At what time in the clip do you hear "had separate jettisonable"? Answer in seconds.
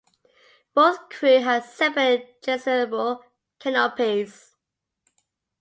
1.43-3.21